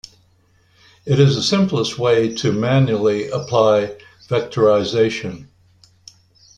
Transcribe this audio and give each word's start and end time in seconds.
It 1.05 1.19
is 1.19 1.35
the 1.35 1.43
simplest 1.43 1.99
way 1.99 2.33
to 2.37 2.51
manually 2.51 3.27
apply 3.29 3.97
vectorization. 4.27 5.45